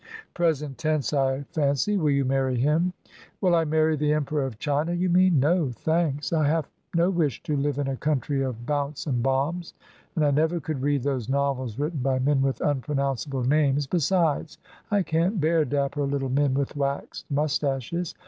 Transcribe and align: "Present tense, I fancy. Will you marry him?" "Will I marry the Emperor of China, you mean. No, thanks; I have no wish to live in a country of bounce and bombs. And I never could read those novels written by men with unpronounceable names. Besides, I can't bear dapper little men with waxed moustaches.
"Present 0.33 0.79
tense, 0.79 1.13
I 1.13 1.43
fancy. 1.51 1.95
Will 1.95 2.09
you 2.09 2.25
marry 2.25 2.57
him?" 2.57 2.91
"Will 3.39 3.53
I 3.53 3.65
marry 3.65 3.95
the 3.95 4.13
Emperor 4.13 4.43
of 4.47 4.57
China, 4.57 4.93
you 4.93 5.09
mean. 5.09 5.39
No, 5.39 5.69
thanks; 5.69 6.33
I 6.33 6.47
have 6.47 6.67
no 6.95 7.11
wish 7.11 7.43
to 7.43 7.55
live 7.55 7.77
in 7.77 7.87
a 7.87 7.95
country 7.95 8.41
of 8.41 8.65
bounce 8.65 9.05
and 9.05 9.21
bombs. 9.21 9.75
And 10.15 10.25
I 10.25 10.31
never 10.31 10.59
could 10.59 10.81
read 10.81 11.03
those 11.03 11.29
novels 11.29 11.77
written 11.77 11.99
by 11.99 12.17
men 12.17 12.41
with 12.41 12.61
unpronounceable 12.61 13.43
names. 13.43 13.85
Besides, 13.85 14.57
I 14.89 15.03
can't 15.03 15.39
bear 15.39 15.65
dapper 15.65 16.01
little 16.03 16.29
men 16.29 16.55
with 16.55 16.75
waxed 16.75 17.29
moustaches. 17.29 18.15